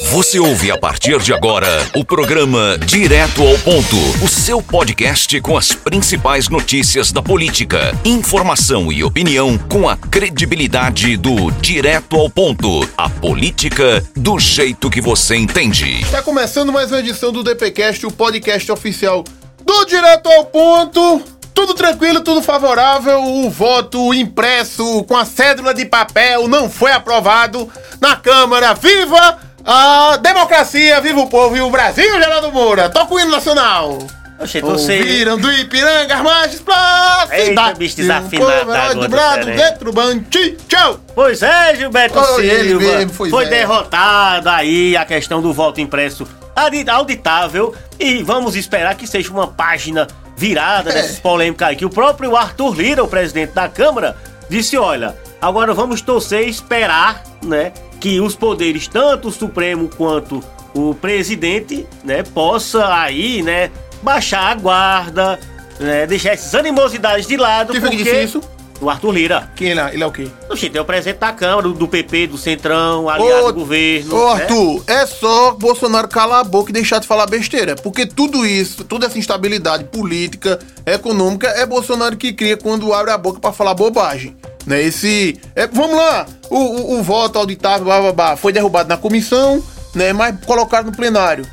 Você 0.00 0.38
ouve 0.38 0.70
a 0.70 0.78
partir 0.78 1.18
de 1.18 1.34
agora 1.34 1.68
o 1.94 2.04
programa 2.04 2.78
Direto 2.78 3.42
ao 3.46 3.58
Ponto, 3.58 3.96
o 4.24 4.28
seu 4.28 4.62
podcast 4.62 5.38
com 5.40 5.56
as 5.56 5.72
principais 5.72 6.48
notícias 6.48 7.12
da 7.12 7.22
política, 7.22 7.94
informação 8.04 8.90
e 8.90 9.04
opinião 9.04 9.58
com 9.58 9.88
a 9.88 9.96
credibilidade 9.96 11.16
do 11.16 11.50
Direto 11.50 12.16
ao 12.16 12.30
Ponto, 12.30 12.88
a 12.96 13.10
política 13.10 14.02
do 14.16 14.38
jeito 14.38 14.88
que 14.88 15.00
você 15.00 15.36
entende. 15.36 16.00
Está 16.00 16.22
começando 16.22 16.72
mais 16.72 16.90
uma 16.90 17.00
edição 17.00 17.30
do 17.30 17.42
DPcast, 17.42 18.06
o 18.06 18.10
podcast 18.10 18.72
oficial 18.72 19.22
do 19.64 19.84
Direto 19.84 20.28
ao 20.30 20.46
Ponto. 20.46 21.22
Tudo 21.54 21.74
tranquilo, 21.74 22.22
tudo 22.22 22.40
favorável. 22.40 23.22
O 23.22 23.50
voto 23.50 24.14
impresso 24.14 25.04
com 25.04 25.16
a 25.16 25.26
cédula 25.26 25.74
de 25.74 25.84
papel 25.84 26.48
não 26.48 26.70
foi 26.70 26.92
aprovado 26.92 27.68
na 28.00 28.16
Câmara. 28.16 28.72
Viva 28.72 29.51
a 29.64 30.16
democracia! 30.16 31.00
Viva 31.00 31.20
o 31.20 31.28
povo! 31.28 31.54
Viva 31.54 31.66
o 31.66 31.70
Brasil, 31.70 32.10
Geraldo 32.20 32.50
Moura! 32.52 32.88
Toca 32.90 33.14
o 33.14 33.20
hino 33.20 33.30
nacional! 33.30 33.98
Oxe, 34.40 34.60
você. 34.60 34.98
Ouviram 34.98 35.38
do 35.38 35.52
Ipiranga, 35.52 36.16
as 36.16 36.20
margens 36.22 36.60
pra 36.60 37.28
Eita, 37.30 37.44
cidade. 37.46 37.78
bicho 37.78 37.94
Um 37.94 37.96
desafinado 37.98 38.50
herói 38.50 38.60
agora, 38.76 38.94
dobrado, 38.96 39.46
dentro, 39.46 39.92
banti, 39.92 40.56
tchau! 40.68 40.98
Pois 41.14 41.42
é, 41.42 41.76
Gilberto 41.76 42.18
Oh, 42.18 42.24
Silva. 42.40 42.80
mesmo, 42.84 43.12
pois 43.16 43.30
foi 43.30 43.44
é. 43.44 43.48
derrotada 43.48 44.52
aí 44.52 44.96
a 44.96 45.04
questão 45.04 45.40
do 45.40 45.52
voto 45.52 45.80
impresso 45.80 46.26
audi- 46.56 46.88
auditável. 46.90 47.72
E 48.00 48.20
vamos 48.24 48.56
esperar 48.56 48.96
que 48.96 49.06
seja 49.06 49.30
uma 49.30 49.46
página 49.46 50.08
virada 50.36 50.90
É. 50.90 50.94
dessas 50.94 51.20
polêmicas 51.20 51.68
aí. 51.68 51.76
Que 51.76 51.84
o 51.84 51.90
próprio 51.90 52.36
Arthur 52.36 52.74
Lira, 52.74 53.04
o 53.04 53.08
presidente 53.08 53.52
da 53.52 53.68
Câmara, 53.68 54.16
disse: 54.50 54.76
olha, 54.76 55.14
agora 55.40 55.72
vamos 55.72 56.00
torcer 56.00 56.48
e 56.48 56.50
esperar, 56.50 57.22
né? 57.44 57.70
Que 58.02 58.20
os 58.20 58.34
poderes, 58.34 58.88
tanto 58.88 59.28
o 59.28 59.30
Supremo 59.30 59.88
quanto 59.88 60.42
o 60.74 60.92
presidente, 60.92 61.86
né, 62.02 62.24
possa 62.24 62.92
aí, 62.92 63.42
né, 63.42 63.70
baixar 64.02 64.50
a 64.50 64.54
guarda, 64.56 65.38
né, 65.78 66.04
deixar 66.04 66.30
essas 66.32 66.52
animosidades 66.52 67.28
de 67.28 67.36
lado. 67.36 67.70
Quem 67.70 67.80
foi 67.80 67.90
que 67.90 67.96
porque... 67.98 68.10
disse 68.10 68.24
isso? 68.24 68.42
O 68.80 68.90
Arthur 68.90 69.12
Lira. 69.12 69.48
Quem 69.54 69.68
ele 69.68 69.78
é? 69.78 69.94
Ele 69.94 70.02
é 70.02 70.06
o 70.06 70.10
quê? 70.10 70.26
Oxi, 70.50 70.68
tem 70.68 70.80
o 70.80 70.84
presidente 70.84 71.18
da 71.18 71.32
Câmara, 71.32 71.68
do, 71.68 71.86
PP, 71.86 72.26
do 72.26 72.36
Centrão, 72.36 73.08
aliado 73.08 73.52
do 73.52 73.60
governo. 73.60 74.16
Ô, 74.16 74.34
né? 74.34 74.42
Arthur, 74.42 74.82
é 74.88 75.06
só 75.06 75.52
Bolsonaro 75.52 76.08
calar 76.08 76.40
a 76.40 76.44
boca 76.44 76.70
e 76.70 76.72
deixar 76.72 76.98
de 76.98 77.06
falar 77.06 77.26
besteira. 77.26 77.76
Porque 77.76 78.04
tudo 78.04 78.44
isso, 78.44 78.82
toda 78.82 79.06
essa 79.06 79.16
instabilidade 79.16 79.84
política, 79.84 80.58
econômica, 80.84 81.46
é 81.50 81.64
Bolsonaro 81.64 82.16
que 82.16 82.32
cria 82.32 82.56
quando 82.56 82.92
abre 82.92 83.12
a 83.12 83.18
boca 83.18 83.38
pra 83.38 83.52
falar 83.52 83.74
bobagem. 83.74 84.36
Né? 84.66 84.82
Esse. 84.82 85.40
é, 85.54 85.66
vamos 85.66 85.96
lá! 85.96 86.26
O, 86.50 86.56
o, 86.56 86.98
o 86.98 87.02
voto 87.02 87.38
auditável, 87.38 87.84
blá, 87.84 88.00
blá, 88.00 88.12
blá, 88.12 88.36
foi 88.36 88.52
derrubado 88.52 88.88
na 88.88 88.96
comissão, 88.96 89.62
né? 89.94 90.12
Mas 90.12 90.36
colocado 90.44 90.86
no 90.86 90.92
plenário. 90.92 91.46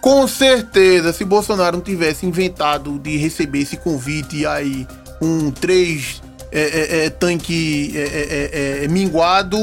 Com 0.00 0.26
certeza, 0.28 1.12
se 1.12 1.24
Bolsonaro 1.24 1.76
não 1.76 1.84
tivesse 1.84 2.24
inventado 2.24 2.98
de 2.98 3.16
receber 3.16 3.60
esse 3.60 3.76
convite 3.76 4.46
aí, 4.46 4.86
um 5.20 5.50
três 5.50 6.22
é, 6.52 6.60
é, 6.60 7.06
é, 7.06 7.10
tanque 7.10 7.92
é, 7.94 8.80
é, 8.80 8.84
é, 8.84 8.88
minguado, 8.88 9.58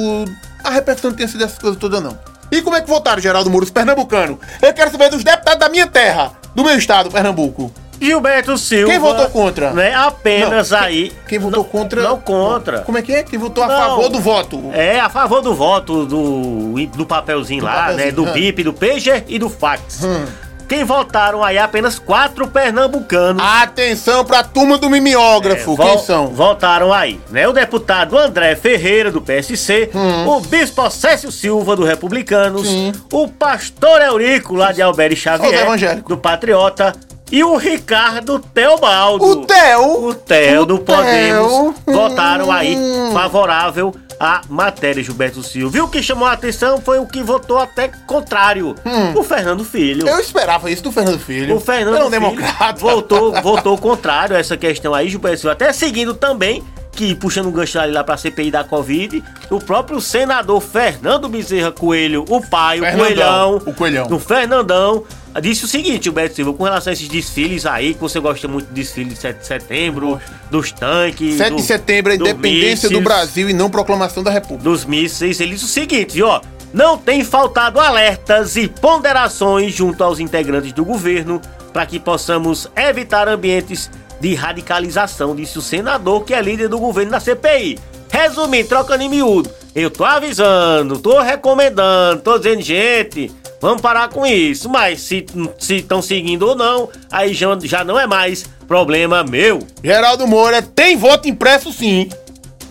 a 0.64 0.70
repercussão 0.70 1.12
não 1.12 1.18
tinha 1.18 1.28
sido 1.28 1.44
essas 1.44 1.58
coisas 1.58 1.80
todas, 1.80 2.02
não. 2.04 2.18
E 2.52 2.62
como 2.62 2.76
é 2.76 2.82
que 2.82 2.88
votaram, 2.88 3.22
Geraldo 3.22 3.50
Mouros, 3.50 3.72
pernambucano? 3.72 4.40
Eu 4.62 4.74
quero 4.74 4.92
saber 4.92 5.10
dos 5.10 5.24
deputados 5.24 5.60
da 5.60 5.70
minha 5.70 5.88
terra, 5.88 6.34
do 6.54 6.64
meu 6.64 6.78
estado, 6.78 7.10
Pernambuco. 7.10 7.72
Gilberto 8.00 8.58
Silva. 8.58 8.92
Quem 8.92 9.00
votou 9.00 9.30
contra? 9.30 9.72
Né, 9.72 9.94
apenas 9.94 10.72
Não, 10.72 10.80
aí. 10.80 11.12
Quem 11.28 11.40
votou 11.40 11.64
Não- 11.64 11.70
contra. 11.70 12.02
Não 12.04 12.20
contra. 12.20 12.80
Como 12.80 12.98
é 12.98 13.02
que 13.02 13.14
é? 13.14 13.24
Quem 13.24 13.40
votou 13.40 13.64
a 13.64 13.68
Não. 13.68 13.78
favor 13.78 14.10
do 14.10 14.20
voto? 14.20 14.72
É, 14.74 15.00
a 15.00 15.10
favor 15.10 15.42
do 15.42 15.54
voto 15.54 16.06
do, 16.06 16.74
do 16.88 17.06
papelzinho 17.06 17.62
Do 17.62 17.66
lá, 17.66 17.74
papelzinho, 17.74 18.06
né? 18.06 18.12
Do 18.12 18.24
hum. 18.24 18.32
BIP, 18.34 18.64
do 18.64 18.74
pager 18.74 19.24
e 19.28 19.40
do 19.40 19.50
fax. 19.50 20.04
Hum. 20.04 20.26
Quem 20.68 20.84
votaram 20.84 21.44
aí 21.44 21.60
apenas 21.60 22.00
quatro 22.00 22.48
pernambucanos. 22.48 23.40
Atenção 23.62 24.26
pra 24.26 24.44
turma 24.44 24.80
do 24.80 24.90
mimeógrafo. 24.90 25.74
É, 25.74 25.86
Quem 25.90 25.98
são? 26.00 26.28
Votaram 26.30 26.92
aí, 26.92 27.20
né? 27.30 27.48
O 27.48 27.54
deputado 27.54 28.18
André 28.18 28.56
Ferreira, 28.56 29.12
do 29.12 29.22
PSC, 29.22 29.92
o 30.26 30.40
bispo 30.40 30.90
Cécio 30.90 31.32
Silva, 31.32 31.76
do 31.76 31.84
Republicanos, 31.84 32.68
Hum. 32.68 32.92
Sim. 32.92 33.02
o 33.14 33.28
pastor 33.28 34.02
Eurico, 34.02 34.56
lá 34.56 34.72
de 34.72 34.82
Alberto 34.82 35.16
Xavier, 35.16 36.02
do 36.02 36.18
Patriota, 36.18 36.94
e 37.32 37.44
o 37.44 37.56
Ricardo 37.58 38.40
Teobaldo. 38.40 39.26
O 39.26 39.46
Theo. 39.46 40.08
O 40.08 40.14
Theo 40.14 40.62
O 40.62 40.66
do 40.66 40.78
Theo. 40.80 40.96
Podemos 40.96 41.76
votaram 41.86 42.52
aí 42.52 42.76
Hum. 42.78 43.12
favorável 43.14 43.94
à 44.20 44.42
matéria, 44.50 45.04
Gilberto 45.04 45.44
Silva. 45.44 45.78
E 45.78 45.82
o 45.82 45.88
que 45.88 46.02
chamou 46.02 46.28
a 46.28 46.32
atenção 46.34 46.80
foi 46.80 47.00
o 47.00 47.06
que 47.06 47.22
votou 47.22 47.58
até 47.58 47.90
contrário, 48.08 48.76
o 49.16 49.24
Fernando 49.24 49.66
Filho. 49.66 50.06
Hum. 50.06 50.10
Eu 50.10 50.20
esperava 50.20 50.70
isso 50.72 50.84
do 50.84 50.92
Fernando 50.92 51.20
Filho. 51.20 51.56
O 51.56 51.60
Fernando 51.60 51.96
Era 51.96 52.06
um 52.06 52.10
Filho 52.10 52.22
democrata. 52.22 52.80
Votou, 52.80 53.34
votou 53.42 53.78
contrário 53.78 54.36
a 54.36 54.40
essa 54.40 54.56
questão 54.56 54.94
aí, 54.94 55.10
Gilberto 55.10 55.40
Silva. 55.40 55.54
Até 55.54 55.74
seguindo 55.74 56.14
também, 56.14 56.64
que 56.94 57.14
puxando 57.16 57.48
um 57.48 57.52
gancho 57.52 57.78
ali 57.78 57.92
lá 57.92 58.04
pra 58.06 58.16
CPI 58.16 58.52
da 58.52 58.64
Covid, 58.64 59.22
o 59.50 59.60
próprio 59.60 60.00
senador 60.00 60.62
Fernando 60.62 61.28
Bezerra 61.28 61.72
Coelho, 61.74 62.24
o 62.30 62.40
pai, 62.48 62.80
o 62.80 62.84
Fernandão, 62.84 63.06
Coelhão. 63.06 63.56
o 63.66 63.74
Coelhão. 63.74 64.08
O 64.12 64.20
Fernandão. 64.20 65.04
Disse 65.42 65.66
o 65.66 65.68
seguinte, 65.68 66.06
Gilberto 66.06 66.36
Silva, 66.36 66.54
com 66.54 66.64
relação 66.64 66.92
a 66.92 66.94
esses 66.94 67.08
desfiles 67.10 67.66
aí, 67.66 67.94
que 67.94 68.00
você 68.00 68.20
gosta 68.20 68.48
muito 68.48 68.68
de 68.68 68.74
desfile 68.74 69.10
de 69.10 69.16
7 69.18 69.40
de 69.40 69.46
setembro, 69.46 70.20
dos 70.50 70.72
tanques. 70.72 71.36
7 71.36 71.50
do- 71.50 71.56
de 71.58 71.62
setembro 71.64 72.12
é 72.12 72.16
independência 72.16 72.88
do 72.90 73.00
mísseis, 73.00 73.04
Brasil 73.04 73.50
e 73.50 73.54
não 73.54 73.70
proclamação 73.70 74.24
da 74.24 74.32
República. 74.32 74.64
dos 74.64 74.86
mísseis, 74.86 75.40
ele 75.42 75.52
disse 75.54 75.66
o 75.66 75.68
seguinte, 75.68 76.22
ó. 76.22 76.40
Não 76.74 76.98
tem 76.98 77.24
faltado 77.24 77.80
alertas 77.80 78.56
e 78.58 78.68
ponderações 78.68 79.74
junto 79.74 80.04
aos 80.04 80.20
integrantes 80.20 80.74
do 80.74 80.84
governo 80.84 81.42
para 81.72 81.86
que 81.86 82.00
possamos 82.00 82.68
evitar 82.76 83.28
ambientes 83.30 83.90
de 84.20 84.34
radicalização, 84.36 85.36
disse 85.36 85.58
o 85.58 85.62
senador 85.62 86.24
que 86.26 86.34
é 86.34 86.42
líder 86.42 86.68
do 86.70 86.80
governo 86.80 87.12
na 87.12 87.20
CPI. 87.20 87.78
Resumindo, 88.10 88.68
trocando 88.70 89.04
em 89.04 89.10
miúdo, 89.10 89.50
eu 89.74 89.90
tô 89.92 90.04
avisando, 90.06 90.98
tô 91.00 91.22
recomendando, 91.22 92.22
tô 92.22 92.38
dizendo, 92.38 92.62
gente, 92.62 93.32
vamos 93.62 93.82
parar 93.82 94.10
com 94.10 94.26
isso. 94.26 94.70
Mas 94.70 95.02
se 95.02 95.26
estão 95.70 96.02
seguindo 96.02 96.44
ou 96.44 96.56
não, 96.56 96.90
aí 97.12 97.34
já, 97.34 97.48
já 97.64 97.84
não 97.84 98.00
é 98.00 98.08
mais 98.08 98.46
problema 98.68 99.24
meu. 99.24 99.60
Geraldo 99.84 100.28
Moura 100.28 100.62
tem 100.62 100.98
voto 100.98 101.28
impresso 101.28 101.72
sim. 101.72 102.10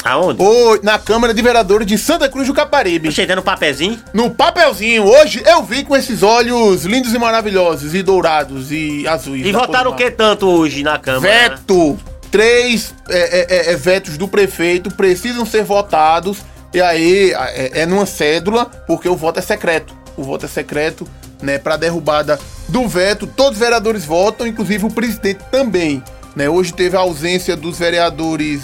Aonde? 0.05 0.43
Ô, 0.43 0.79
na 0.83 0.99
Câmara 0.99 1.33
de 1.33 1.41
Vereadores 1.41 1.87
de 1.87 1.97
Santa 1.97 2.29
Cruz 2.29 2.47
do 2.47 2.53
Caparibe. 2.53 3.11
Cheio 3.11 3.35
no 3.35 3.43
papelzinho. 3.43 3.99
No 4.13 4.31
papelzinho, 4.31 5.05
hoje 5.05 5.43
eu 5.47 5.63
vi 5.63 5.83
com 5.83 5.97
esses 5.97 6.23
olhos 6.23 6.85
lindos 6.85 7.15
e 7.15 7.19
maravilhosos, 7.19 7.95
e 7.95 8.03
dourados 8.03 8.71
e 8.71 9.09
azuis. 9.09 9.47
E 9.47 9.51
votaram 9.51 9.93
o 9.93 9.97
que 9.97 10.11
tanto 10.11 10.47
hoje 10.47 10.83
na 10.83 10.99
Câmara? 10.99 11.49
Veto! 11.49 11.99
Três 12.31 12.95
é, 13.09 13.71
é, 13.71 13.73
é, 13.73 13.77
vetos 13.77 14.19
do 14.19 14.29
prefeito 14.29 14.91
precisam 14.91 15.47
ser 15.47 15.65
votados. 15.65 16.39
E 16.75 16.83
aí 16.83 17.33
é, 17.33 17.83
é 17.83 17.87
numa 17.87 18.05
cédula, 18.05 18.67
porque 18.87 19.09
o 19.09 19.17
voto 19.17 19.39
é 19.39 19.43
secreto. 19.43 19.95
O 20.17 20.23
voto 20.23 20.47
é 20.47 20.49
secreto, 20.49 21.07
né? 21.43 21.59
Pra 21.59 21.77
derrubada 21.77 22.39
do 22.69 22.89
veto. 22.89 23.27
Todos 23.27 23.55
os 23.55 23.59
vereadores 23.59 24.05
votam, 24.05 24.47
inclusive 24.47 24.87
o 24.87 24.91
presidente 24.91 25.41
também. 25.51 26.03
Né? 26.35 26.49
Hoje 26.49 26.73
teve 26.73 26.97
a 26.97 27.01
ausência 27.01 27.57
dos 27.57 27.79
vereadores 27.79 28.63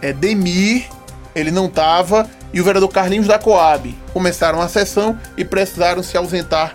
é, 0.00 0.12
Demir, 0.12 0.88
ele 1.34 1.50
não 1.50 1.68
tava, 1.68 2.28
e 2.52 2.60
o 2.60 2.64
vereador 2.64 2.88
Carlinhos 2.90 3.26
da 3.26 3.38
Coab. 3.38 3.94
Começaram 4.12 4.60
a 4.60 4.68
sessão 4.68 5.18
e 5.36 5.44
precisaram 5.44 6.02
se 6.02 6.16
ausentar 6.16 6.72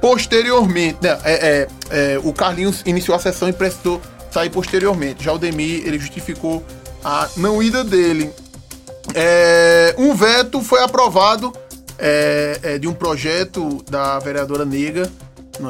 posteriormente. 0.00 0.98
Né, 1.02 1.18
é, 1.24 1.32
é, 1.32 1.68
é, 1.90 2.20
o 2.22 2.32
Carlinhos 2.32 2.82
iniciou 2.84 3.16
a 3.16 3.20
sessão 3.20 3.48
e 3.48 3.52
precisou 3.52 4.00
sair 4.30 4.50
posteriormente. 4.50 5.24
Já 5.24 5.32
o 5.32 5.38
Demir, 5.38 5.86
ele 5.86 5.98
justificou 5.98 6.64
a 7.04 7.28
não 7.36 7.62
ida 7.62 7.84
dele. 7.84 8.30
É, 9.14 9.94
um 9.98 10.14
veto 10.14 10.60
foi 10.62 10.82
aprovado 10.82 11.52
é, 12.00 12.58
é, 12.62 12.78
de 12.78 12.88
um 12.88 12.94
projeto 12.94 13.84
da 13.88 14.18
vereadora 14.18 14.64
Nega. 14.64 15.08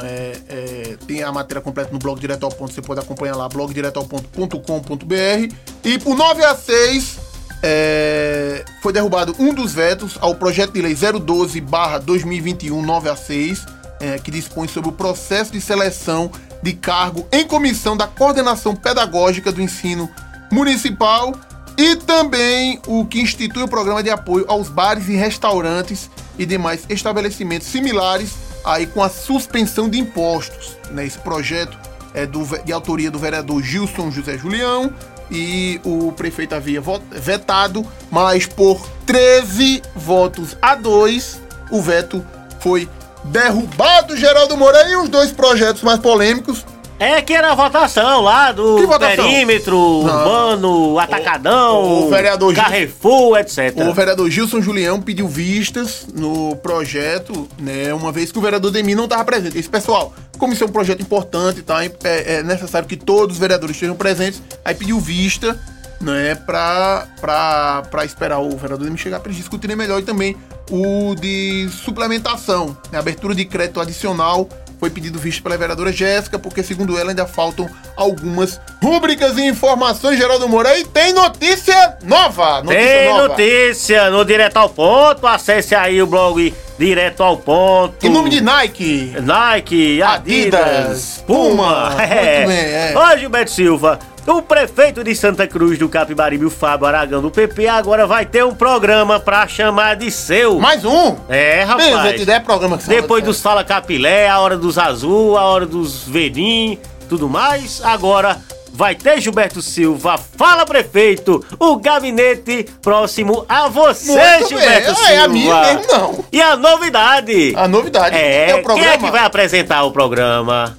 é, 0.03 0.32
é, 0.49 0.97
tem 1.06 1.23
a 1.23 1.31
matéria 1.32 1.61
completa 1.61 1.93
no 1.93 1.99
blog 1.99 2.19
Direto 2.21 2.44
ao 2.44 2.53
Ponto, 2.53 2.73
você 2.73 2.81
pode 2.81 3.00
acompanhar 3.00 3.37
lá, 3.37 3.49
blogdiretoalponto.com.br. 3.49 5.55
E 5.85 5.99
por 5.99 6.17
9 6.17 6.44
a 6.44 6.55
6 6.55 7.19
é, 7.62 8.65
foi 8.81 8.93
derrubado 8.93 9.35
um 9.38 9.53
dos 9.53 9.75
vetos 9.75 10.17
ao 10.21 10.37
projeto 10.37 10.73
de 10.73 10.81
lei 10.81 10.94
012-2021 10.94 12.81
9 12.81 13.09
a 13.09 13.17
6, 13.17 13.67
é, 13.99 14.19
que 14.19 14.31
dispõe 14.31 14.69
sobre 14.69 14.91
o 14.91 14.93
processo 14.93 15.50
de 15.53 15.61
seleção 15.61 16.31
de 16.62 16.75
cargo 16.75 17.27
em 17.32 17.47
comissão 17.47 17.97
da 17.97 18.06
coordenação 18.06 18.77
pedagógica 18.77 19.50
do 19.50 19.61
ensino 19.61 20.09
municipal 20.53 21.35
e 21.81 21.97
também 21.97 22.79
o 22.87 23.06
que 23.06 23.23
institui 23.23 23.62
o 23.62 23.69
programa 23.69 24.03
de 24.03 24.11
apoio 24.11 24.44
aos 24.49 24.69
bares 24.69 25.09
e 25.09 25.15
restaurantes 25.15 26.11
e 26.38 26.44
demais 26.44 26.85
estabelecimentos 26.91 27.69
similares 27.69 28.35
aí 28.62 28.87
com 28.87 29.03
a 29.03 29.09
suspensão 29.09 29.88
de 29.88 29.99
impostos. 29.99 30.77
Né? 30.91 31.06
Esse 31.06 31.19
projeto 31.19 31.79
é 32.12 32.27
do, 32.27 32.44
de 32.62 32.71
autoria 32.71 33.11
do 33.11 33.19
vereador 33.19 33.62
Gilson 33.62 34.11
José 34.11 34.37
Julião 34.37 34.93
e 35.31 35.81
o 35.82 36.12
prefeito 36.12 36.55
havia 36.55 36.82
vetado, 37.12 37.87
mas 38.11 38.44
por 38.44 38.87
13 39.06 39.81
votos 39.97 40.55
a 40.61 40.75
2 40.75 41.41
o 41.71 41.81
veto 41.81 42.23
foi 42.61 42.91
derrubado 43.25 44.19
Geraldo 44.19 44.55
Moura 44.55 44.87
e 44.87 44.97
os 44.97 45.09
dois 45.09 45.32
projetos 45.32 45.82
mais 45.82 45.99
polêmicos. 45.99 46.62
É 47.02 47.23
que 47.23 47.32
era 47.32 47.52
a 47.52 47.55
votação 47.55 48.20
lá 48.20 48.52
do 48.52 48.87
votação? 48.87 49.25
perímetro, 49.25 49.75
urbano, 49.79 50.99
atacadão, 50.99 52.05
o 52.05 52.11
vereador 52.11 52.55
Gil- 52.55 52.62
Carrefour, 52.62 53.38
etc. 53.38 53.75
O 53.88 53.94
vereador 53.94 54.29
Gilson 54.31 54.61
Julião 54.61 55.00
pediu 55.00 55.26
vistas 55.26 56.06
no 56.14 56.55
projeto, 56.56 57.49
né? 57.58 57.94
Uma 57.94 58.12
vez 58.12 58.31
que 58.31 58.38
o 58.38 58.43
vereador 58.43 58.70
Demi 58.70 58.94
não 58.94 59.05
estava 59.05 59.25
presente. 59.25 59.56
Esse 59.58 59.69
pessoal, 59.69 60.12
como 60.38 60.52
isso 60.52 60.62
é 60.62 60.67
um 60.67 60.70
projeto 60.70 61.00
importante, 61.00 61.62
tá? 61.62 61.82
É, 61.82 61.91
é 62.05 62.43
necessário 62.43 62.87
que 62.87 62.97
todos 62.99 63.37
os 63.37 63.41
vereadores 63.41 63.75
estejam 63.76 63.96
presentes. 63.96 64.43
Aí 64.62 64.75
pediu 64.75 65.00
vista, 65.00 65.58
né? 66.03 66.35
Pra, 66.35 67.06
pra, 67.19 67.82
pra 67.91 68.05
esperar 68.05 68.41
o 68.41 68.50
vereador 68.58 68.85
Demi 68.85 68.99
chegar 68.99 69.20
para 69.20 69.31
eles 69.31 69.38
discutirem 69.41 69.75
melhor. 69.75 70.00
E 70.00 70.03
também 70.03 70.37
o 70.70 71.14
de 71.14 71.67
suplementação, 71.82 72.76
né? 72.93 72.99
abertura 72.99 73.35
de 73.35 73.44
crédito 73.46 73.81
adicional. 73.81 74.46
Foi 74.81 74.88
pedido 74.88 75.19
vista 75.19 75.43
pela 75.43 75.59
vereadora 75.59 75.93
Jéssica, 75.93 76.38
porque 76.38 76.62
segundo 76.62 76.99
ela 76.99 77.11
ainda 77.11 77.27
faltam 77.27 77.69
algumas 77.94 78.59
rúbricas 78.82 79.37
e 79.37 79.44
informações, 79.47 80.17
Geraldo 80.19 80.49
Moura. 80.49 80.77
E 80.79 80.85
tem 80.87 81.12
notícia 81.12 81.99
nova! 82.03 82.62
Notícia 82.62 82.82
Tem 82.82 83.09
nova. 83.11 83.29
notícia 83.29 84.11
no 84.11 84.25
Direto 84.25 84.56
ao 84.56 84.71
Ponto. 84.71 85.27
Acesse 85.27 85.75
aí 85.75 86.00
o 86.03 86.06
blog 86.06 86.55
Direto 86.79 87.23
ao 87.23 87.37
Ponto. 87.37 88.06
Em 88.06 88.09
nome 88.09 88.31
de 88.31 88.41
Nike. 88.41 89.15
Nike, 89.23 90.03
Adidas, 90.03 90.61
Adidas, 90.61 91.25
Puma. 91.27 91.91
Puma. 91.91 91.97
É. 92.03 92.93
É. 92.93 92.94
Ô, 92.97 93.19
Gilberto 93.19 93.50
Silva, 93.50 93.99
o 94.26 94.43
prefeito 94.43 95.02
de 95.02 95.14
Santa 95.14 95.46
Cruz 95.46 95.78
do 95.78 95.88
Capibaribe, 95.88 96.44
o 96.44 96.50
Fábio 96.50 96.87
Aragão 96.87 97.22
do 97.22 97.31
PP, 97.31 97.67
agora 97.69 98.06
vai 98.06 98.26
ter 98.26 98.44
um 98.44 98.55
programa 98.55 99.19
pra 99.19 99.46
chamar 99.49 99.96
de 99.96 100.11
seu. 100.11 100.58
Mais 100.58 100.84
um. 100.84 101.17
É, 101.28 101.62
rapaz. 101.62 101.88
Bem, 101.90 102.02
gente, 102.12 102.22
ideia 102.22 102.40
programa 102.40 102.78
que 102.78 102.84
Depois 102.88 103.25
dos 103.25 103.40
Fala 103.40 103.64
Capilé, 103.64 104.28
a 104.28 104.38
hora 104.38 104.56
dos 104.56 104.78
Azul, 104.78 105.37
a 105.37 105.44
hora 105.44 105.67
dos 105.67 106.05
Vedim, 106.06 106.78
tudo 107.08 107.28
mais. 107.28 107.81
Agora 107.82 108.38
vai 108.72 108.94
ter 108.94 109.20
Gilberto 109.20 109.61
Silva. 109.62 110.19
Fala, 110.37 110.64
prefeito! 110.64 111.44
O 111.58 111.76
gabinete 111.76 112.67
próximo 112.82 113.44
a 113.49 113.69
você, 113.69 114.12
Muito 114.12 114.49
Gilberto 114.49 114.87
bem. 114.87 114.94
Silva. 114.94 115.00
Ah, 115.06 115.12
é 115.12 115.19
a 115.19 115.28
minha 115.28 115.61
mesmo, 115.61 115.93
não. 115.93 116.25
E 116.32 116.40
a 116.40 116.56
novidade? 116.56 117.55
A 117.56 117.69
novidade. 117.69 118.17
É, 118.17 118.50
é 118.50 118.55
o 118.55 118.62
programa. 118.62 118.82
quem 118.88 118.94
é 118.94 118.99
que 118.99 119.11
vai 119.11 119.25
apresentar 119.25 119.84
o 119.84 119.90
programa? 119.90 120.76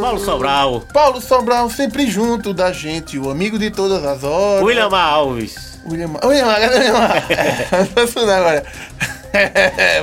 Paulo 0.00 0.18
Sobral. 0.18 0.82
Paulo 0.92 1.20
Sobral, 1.20 1.70
sempre 1.70 2.06
junto 2.06 2.52
da 2.52 2.72
gente, 2.72 3.18
o 3.18 3.30
amigo 3.30 3.58
de 3.58 3.70
todas 3.70 4.04
as 4.04 4.22
horas. 4.24 4.62
William 4.62 4.88
Alves. 4.88 5.74
William. 5.86 6.10
William, 6.24 6.46
William. 6.46 6.94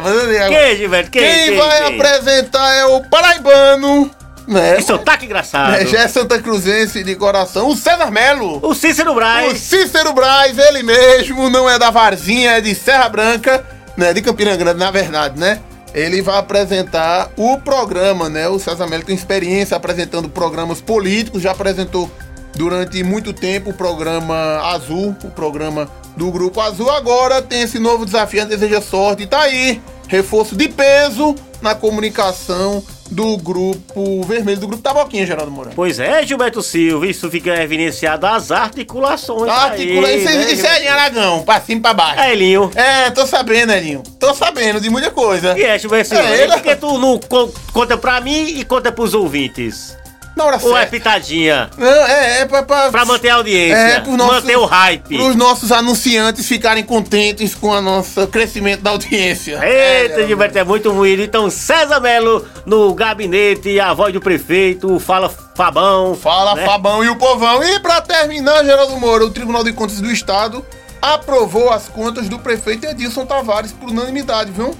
Vamos 0.03 0.23
ver 0.27 0.41
agora. 0.41 0.65
Quem, 0.67 0.77
Gilberto? 0.77 1.11
Quem? 1.11 1.21
Quem 1.21 1.45
quem, 1.45 1.57
vai 1.57 1.83
quem? 1.85 1.95
apresentar 1.95 2.75
é 2.75 2.85
o 2.85 3.01
paraibano, 3.01 4.11
né? 4.47 4.75
Que 4.75 4.83
sotaque 4.83 5.25
engraçado. 5.25 5.75
É, 5.75 5.85
já 5.85 6.01
é 6.01 6.07
Santa 6.07 6.39
Cruzense 6.41 7.03
de 7.03 7.15
coração, 7.15 7.69
o 7.69 7.75
César 7.75 8.11
Melo. 8.11 8.59
O 8.61 8.73
Cícero 8.73 9.11
O 9.11 9.15
Braz. 9.15 9.59
Cícero 9.59 10.13
Braz, 10.13 10.57
ele 10.57 10.83
mesmo, 10.83 11.49
não 11.49 11.69
é 11.69 11.77
da 11.77 11.89
Varzinha, 11.89 12.51
é 12.51 12.61
de 12.61 12.73
Serra 12.75 13.07
Branca, 13.09 13.65
né? 13.95 14.13
De 14.13 14.21
Campina 14.21 14.55
Grande, 14.55 14.79
na 14.79 14.91
verdade, 14.91 15.39
né? 15.39 15.59
Ele 15.93 16.21
vai 16.21 16.37
apresentar 16.37 17.29
o 17.35 17.57
programa, 17.57 18.29
né? 18.29 18.47
O 18.47 18.57
César 18.59 18.87
Melo 18.87 19.03
tem 19.03 19.15
experiência 19.15 19.75
apresentando 19.75 20.29
programas 20.29 20.79
políticos, 20.79 21.41
já 21.41 21.51
apresentou 21.51 22.09
durante 22.55 23.03
muito 23.03 23.33
tempo 23.33 23.71
o 23.71 23.73
programa 23.73 24.61
Azul, 24.73 25.15
o 25.23 25.29
programa 25.29 25.89
do 26.15 26.31
Grupo 26.31 26.61
Azul. 26.61 26.89
Agora 26.89 27.41
tem 27.41 27.61
esse 27.61 27.79
novo 27.79 28.05
desafio, 28.05 28.45
deseja 28.45 28.81
sorte 28.81 29.23
e 29.23 29.27
tá 29.27 29.41
aí. 29.41 29.81
Reforço 30.07 30.55
de 30.55 30.67
peso 30.67 31.35
na 31.61 31.73
comunicação 31.73 32.83
do 33.11 33.35
Grupo 33.37 34.23
Vermelho, 34.23 34.59
do 34.59 34.67
Grupo 34.67 34.81
Taboquinha, 34.81 35.25
Geraldo 35.25 35.51
Moura. 35.51 35.71
Pois 35.75 35.99
é, 35.99 36.25
Gilberto 36.25 36.63
Silva, 36.63 37.05
isso 37.05 37.29
fica 37.29 37.61
evidenciado 37.61 38.25
as 38.25 38.51
articulações. 38.51 39.51
Articula, 39.51 40.07
aí, 40.07 40.19
isso, 40.19 40.29
é- 40.29 40.33
né, 40.35 40.51
isso 40.51 40.65
é 40.65 40.75
Gilberto? 40.75 40.91
Aragão, 40.99 41.43
pra 41.43 41.59
cima 41.61 41.79
e 41.79 41.81
pra 41.81 41.93
baixo. 41.93 42.19
É, 42.21 42.31
Elinho. 42.31 42.71
É, 42.73 43.09
tô 43.11 43.27
sabendo, 43.27 43.73
Elinho. 43.73 44.01
Tô 44.19 44.33
sabendo 44.33 44.79
de 44.79 44.89
muita 44.89 45.11
coisa. 45.11 45.57
E 45.59 45.63
é, 45.63 45.77
Gilberto 45.77 46.09
Silva, 46.09 46.23
É, 46.23 46.43
ele- 46.43 46.53
por 46.53 46.61
que 46.61 46.75
tu 46.75 46.97
não 46.97 47.19
con- 47.19 47.51
conta 47.73 47.97
pra 47.97 48.21
mim 48.21 48.47
e 48.57 48.63
conta 48.63 48.91
pros 48.91 49.13
ouvintes? 49.13 49.97
Na 50.35 50.45
hora 50.45 50.57
Ou 50.61 50.71
é 50.77 50.81
certa. 50.81 50.91
pitadinha? 50.91 51.69
Não, 51.77 51.87
é, 52.07 52.39
é 52.41 52.45
pra, 52.45 52.63
pra, 52.63 52.89
Pra 52.89 53.03
manter 53.05 53.29
a 53.29 53.35
audiência, 53.35 53.75
É, 53.77 53.99
pro 53.99 54.15
nosso- 54.15 54.31
manter 54.33 54.57
o 54.57 54.65
hype. 54.65 55.17
pros 55.17 55.35
nossos 55.35 55.71
anunciantes 55.73 56.47
ficarem 56.47 56.83
contentes 56.83 57.53
com 57.53 57.67
o 57.67 57.81
nosso 57.81 58.25
crescimento 58.27 58.81
da 58.81 58.91
audiência. 58.91 59.59
Eita, 59.63 60.21
É, 60.21 60.27
Gilberto, 60.27 60.57
é 60.57 60.63
muito 60.63 60.89
ruim. 60.91 61.21
Então, 61.21 61.49
César 61.49 61.99
Melo 61.99 62.47
no 62.65 62.93
gabinete, 62.93 63.77
a 63.79 63.93
voz 63.93 64.13
do 64.13 64.21
prefeito, 64.21 64.99
fala 64.99 65.29
Fabão. 65.53 66.15
Fala, 66.15 66.55
né? 66.55 66.65
Fabão 66.65 67.03
e 67.03 67.09
o 67.09 67.17
povão. 67.17 67.61
E 67.63 67.79
pra 67.81 67.99
terminar, 68.01 68.63
Geraldo 68.63 68.95
Moura, 68.97 69.25
o 69.25 69.29
Tribunal 69.31 69.63
de 69.65 69.73
Contas 69.73 69.99
do 69.99 70.09
Estado 70.09 70.65
aprovou 71.01 71.71
as 71.71 71.87
contas 71.89 72.29
do 72.29 72.39
prefeito 72.39 72.85
Edilson 72.85 73.25
Tavares 73.25 73.71
por 73.73 73.89
unanimidade, 73.89 74.51
viu? 74.51 74.75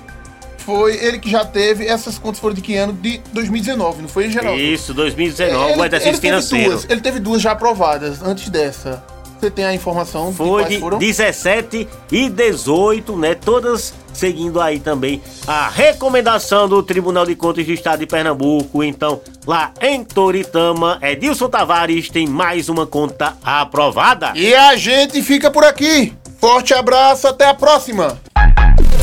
Foi 0.65 0.95
ele 0.95 1.19
que 1.19 1.29
já 1.29 1.43
teve, 1.43 1.85
essas 1.85 2.17
contas 2.17 2.39
foram 2.39 2.53
de 2.53 2.61
que 2.61 2.75
ano? 2.75 2.93
De 2.93 3.19
2019, 3.33 4.03
não 4.03 4.09
foi, 4.09 4.29
Geraldo? 4.29 4.59
Isso, 4.59 4.93
2019, 4.93 5.79
o 5.79 5.85
exercício 5.85 6.11
teve 6.13 6.21
financeiro. 6.21 6.71
Duas, 6.71 6.87
ele 6.89 7.01
teve 7.01 7.19
duas 7.19 7.41
já 7.41 7.51
aprovadas 7.51 8.21
antes 8.21 8.49
dessa. 8.49 9.03
Você 9.39 9.49
tem 9.49 9.65
a 9.65 9.73
informação 9.73 10.31
Foi 10.31 10.65
de 10.65 10.75
de 10.75 10.79
foram? 10.79 10.99
17 10.99 11.87
e 12.11 12.29
18, 12.29 13.17
né? 13.17 13.33
Todas 13.33 13.91
seguindo 14.13 14.61
aí 14.61 14.79
também 14.79 15.19
a 15.47 15.67
recomendação 15.67 16.69
do 16.69 16.83
Tribunal 16.83 17.25
de 17.25 17.35
Contas 17.35 17.65
do 17.65 17.71
Estado 17.71 18.01
de 18.01 18.05
Pernambuco. 18.05 18.83
Então, 18.83 19.19
lá 19.47 19.71
em 19.81 20.03
Toritama, 20.03 20.99
Edilson 21.01 21.49
Tavares 21.49 22.07
tem 22.09 22.27
mais 22.27 22.69
uma 22.69 22.85
conta 22.85 23.35
aprovada. 23.43 24.33
E 24.35 24.53
a 24.53 24.75
gente 24.75 25.23
fica 25.23 25.49
por 25.49 25.63
aqui. 25.63 26.13
Forte 26.39 26.73
abraço, 26.73 27.27
até 27.27 27.47
a 27.47 27.53
próxima. 27.53 28.19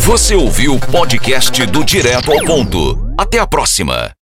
Você 0.08 0.34
ouviu 0.34 0.74
o 0.74 0.80
podcast 0.80 1.66
do 1.66 1.84
Direto 1.84 2.32
ao 2.32 2.42
Ponto. 2.42 3.12
Até 3.18 3.38
a 3.38 3.46
próxima. 3.46 4.17